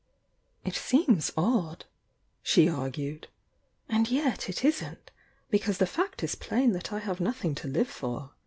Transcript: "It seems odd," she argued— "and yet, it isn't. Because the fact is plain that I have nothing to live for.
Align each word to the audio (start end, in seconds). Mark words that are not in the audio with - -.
"It 0.65 0.73
seems 0.73 1.31
odd," 1.37 1.85
she 2.41 2.67
argued— 2.67 3.27
"and 3.87 4.09
yet, 4.09 4.49
it 4.49 4.65
isn't. 4.65 5.11
Because 5.51 5.77
the 5.77 5.85
fact 5.85 6.23
is 6.23 6.33
plain 6.33 6.71
that 6.71 6.91
I 6.91 6.97
have 6.97 7.19
nothing 7.19 7.53
to 7.53 7.67
live 7.67 7.87
for. 7.89 8.31